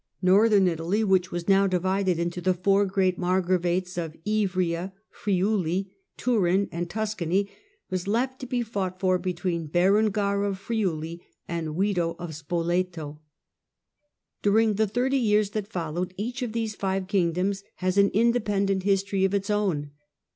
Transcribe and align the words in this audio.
Northern 0.23 0.67
Italy, 0.67 1.03
which 1.03 1.31
was 1.31 1.47
now 1.47 1.67
divided 1.67 2.17
into 2.17 2.41
the 2.41 2.55
four 2.55 2.87
great 2.87 3.19
Margravates 3.19 3.99
of 3.99 4.15
Ivrea, 4.25 4.93
Friuli, 5.11 5.91
Turin 6.17 6.67
and 6.71 6.89
Tuscany, 6.89 7.51
was 7.91 8.07
left 8.07 8.39
to 8.39 8.47
be 8.47 8.63
fought 8.63 8.99
for 8.99 9.19
between 9.19 9.67
Berengar 9.67 10.41
of 10.43 10.57
Friuli 10.57 11.21
and 11.47 11.75
Wido 11.75 12.15
of 12.17 12.33
Spoleto. 12.33 13.21
During 14.41 14.73
the 14.73 14.87
thirty 14.87 15.19
years 15.19 15.51
that 15.51 15.67
follow, 15.71 16.07
each 16.17 16.41
of 16.41 16.51
these 16.53 16.73
five 16.73 17.05
kingdoms 17.07 17.63
has 17.75 17.99
an 17.99 18.09
independent 18.09 18.81
history 18.81 19.23
of 19.23 19.35
its 19.35 19.51
own. 19.51 19.91